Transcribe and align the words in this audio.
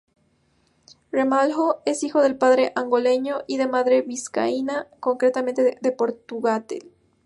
Ramalho 1.11 1.81
es 1.85 2.01
hijo 2.01 2.23
de 2.23 2.33
padre 2.33 2.73
angoleño 2.75 3.43
y 3.45 3.57
de 3.57 3.67
madre 3.67 4.01
vizcaína, 4.01 4.87
concretamente 4.99 5.77
de 5.79 5.91
Portugalete. 5.91 6.79